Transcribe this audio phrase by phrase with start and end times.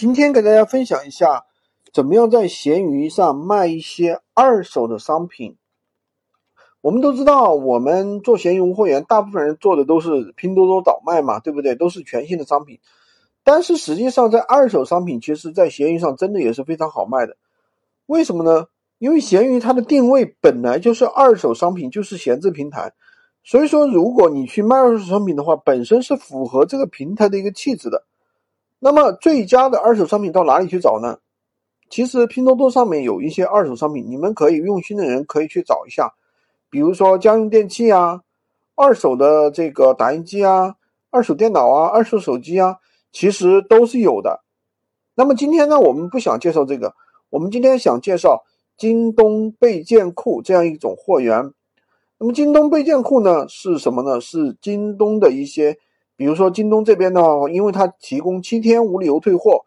[0.00, 1.44] 今天给大家分享一下，
[1.92, 5.58] 怎么样在闲鱼上卖一些二手的商品。
[6.80, 11.74] 我们都知道，我们做闲鱼无货源，大部分人做的都是拼多多倒卖嘛，对不对？
[11.74, 12.80] 都是全新的商品。
[13.44, 17.36] 但是实际上，在二手商品，其实在闲鱼上真的也是非常好卖的。
[18.06, 18.68] 为什么呢？
[18.96, 22.94] 因为闲鱼它的定位本来就是二手商品，就是闲置平台。
[23.44, 28.06] 所以说，如果你去卖二手商品的话，本身是符合这个平台的一个气质的。
[28.82, 31.18] 那么最佳的二手商品到哪里去找呢？
[31.90, 36.14] 其实拼多多上面有一些二手商品，你们可以用心的人可以去找一下，
[36.70, 38.22] 比如说家用电器啊，
[38.74, 40.76] 二手的这个打印机啊，
[41.10, 42.78] 二手电脑啊，二手手机啊，
[43.12, 44.40] 其实都是有的。
[45.14, 46.94] 那么今天呢，我们不想介绍这个，
[47.28, 48.44] 我们今天想介绍
[48.78, 51.52] 京东备件库这样一种货源。
[52.16, 54.22] 那么京东备件库呢是什么呢？
[54.22, 55.76] 是京东的一些。
[56.20, 59.64] 比如说京东这边呢，因为它提供七天无理由退货，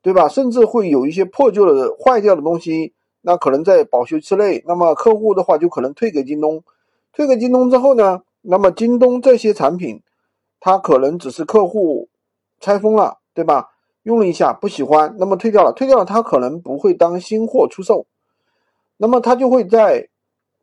[0.00, 0.26] 对吧？
[0.26, 6.64] 甚至会有一些破旧的、坏掉的东西，那可能在保修期内，那么客户的话就可能退给京东。
[7.12, 10.00] 退给京东之后呢，那么京东这些产品，
[10.60, 12.08] 它可能只是客户
[12.58, 13.72] 拆封了，对吧？
[14.04, 18.06] 用了一下不喜欢，那么退掉了，退掉了，它可能不会当新货出售，
[18.96, 20.08] 那么它就会在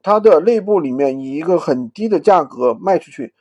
[0.02, 3.36] 它的内部里面以一个很低的价格卖出去。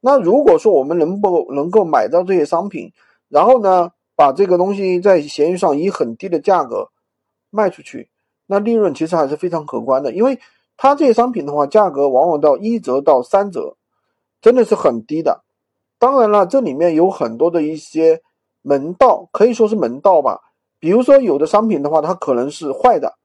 [0.00, 2.92] 那如果说我们能不能够买到这些商品，
[3.28, 6.88] 然后呢，把这个东西在闲鱼上以很低的价格
[7.50, 8.08] 卖出去，
[8.46, 10.12] 那利润其实还是非常可观的。
[10.12, 10.38] 因为
[10.76, 13.76] 它这些商品的话，价格往往到一折到三折，
[14.40, 15.44] 真的是很低的。
[15.98, 18.22] 当然了，这里面有很多的一些
[18.62, 20.40] 门道，可以说是门道吧。
[20.78, 23.18] 比如说有的商品的话，它可能是坏的，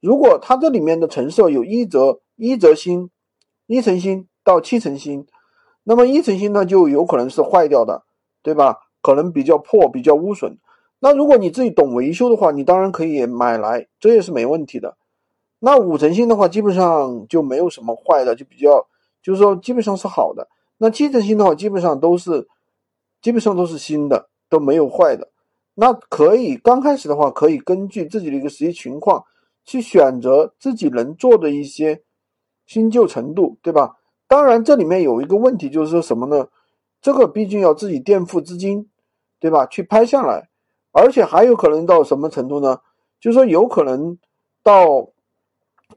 [0.00, 3.10] 如果它这里面的成色有一折一折新，
[3.66, 5.26] 一成新到七成新。
[5.82, 8.04] 那么一成新呢，就有可能是坏掉的，
[8.42, 8.78] 对吧？
[9.02, 10.58] 可能比较破，比较污损。
[10.98, 14.96] 那如果你自己懂维修的话，你当然可以买来，这也是没问题的。
[15.58, 18.86] 那五成新的话，基本上就没有什么坏的，就比较，
[19.22, 20.48] 就是说基本上是好的。
[20.76, 22.46] 那七成新的话，基本上都是，
[23.22, 25.28] 基本上都是新的，都没有坏的。
[25.74, 29.24] 那可以刚开始的话，可以根据自己的一个实际情况，
[29.64, 32.02] 去选择自己能做的一些
[32.66, 33.96] 新旧程度，对吧？
[34.30, 36.46] 当然，这里面有一个问题，就是说什么呢？
[37.02, 38.88] 这个毕竟要自己垫付资金，
[39.40, 39.66] 对吧？
[39.66, 40.48] 去拍下来，
[40.92, 42.78] 而且还有可能到什么程度呢？
[43.20, 44.16] 就是说有可能
[44.62, 45.08] 到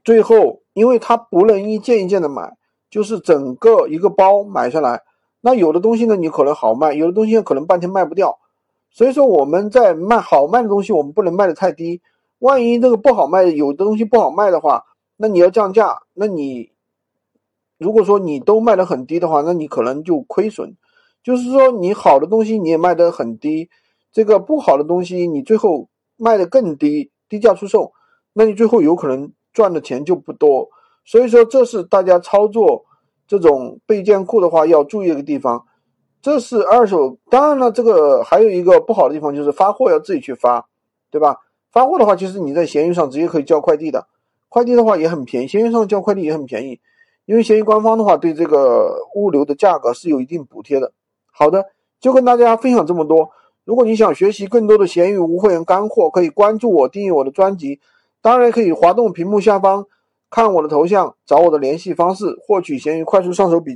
[0.02, 2.56] 最后，因为他不能一件一件的买，
[2.90, 5.02] 就是整个一个包买下来。
[5.40, 8.40] 那有的东西呢，你可能好卖；有的东西可能半天卖不掉。
[8.90, 12.02] 所以说我们在卖好卖的东西，我们不能卖的太低。
[12.40, 14.82] 万一这个不好卖，有的东西不好卖的话，
[15.16, 16.73] 那你要降价，那你。
[17.78, 20.76] 如果说你都卖得很低的话，那你可能就亏损。
[21.22, 23.70] 就是说，你好的东西你也卖得很低，
[24.12, 27.92] 这个不好的东西你最后卖得更低，低价出售，
[28.32, 30.68] 那你最后有可能赚的钱就不多。
[31.04, 32.84] 所以说，这是大家操作
[33.26, 35.64] 这种备件库的话要注意的一个地方。
[36.20, 40.66] 这是二手，当然了，这个还有一个不好的地方就是发货要自己去发，
[41.10, 41.38] 对吧？
[41.70, 44.06] 发货的话，其实你在闲鱼上直接可以叫快递的，
[44.48, 46.80] 快递的话也很便宜，闲鱼上叫快递也很便宜。
[47.26, 50.92] 因为闲鱼官方的话，对这个物流的价格是有一定补贴的。
[51.32, 51.64] 好的，
[51.98, 53.30] 就跟大家分享这么多。
[53.64, 57.80] 如果你想学习更多的闲鱼无货源干货，可以关注我，订阅我的专辑。
[58.20, 59.86] 当然，可以滑动屏幕下方
[60.28, 63.72] 看我的头像，找我的联系方式，获取闲鱼快速上手笔记。